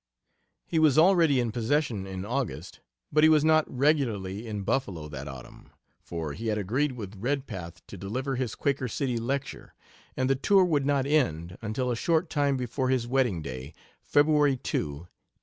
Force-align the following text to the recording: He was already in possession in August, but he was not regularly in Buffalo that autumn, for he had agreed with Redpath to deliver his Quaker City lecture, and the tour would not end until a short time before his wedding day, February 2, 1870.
He 0.65 0.79
was 0.79 0.97
already 0.97 1.39
in 1.39 1.51
possession 1.51 2.07
in 2.07 2.25
August, 2.25 2.79
but 3.11 3.23
he 3.23 3.29
was 3.29 3.45
not 3.45 3.69
regularly 3.71 4.47
in 4.47 4.63
Buffalo 4.63 5.07
that 5.09 5.27
autumn, 5.27 5.69
for 6.01 6.33
he 6.33 6.47
had 6.47 6.57
agreed 6.57 6.93
with 6.93 7.17
Redpath 7.21 7.85
to 7.85 7.97
deliver 7.97 8.35
his 8.35 8.55
Quaker 8.55 8.87
City 8.87 9.19
lecture, 9.19 9.75
and 10.17 10.27
the 10.27 10.35
tour 10.35 10.65
would 10.65 10.87
not 10.87 11.05
end 11.05 11.55
until 11.61 11.91
a 11.91 11.95
short 11.95 12.31
time 12.31 12.57
before 12.57 12.89
his 12.89 13.05
wedding 13.05 13.43
day, 13.43 13.75
February 14.01 14.57
2, 14.57 14.57
1870. 14.79 15.11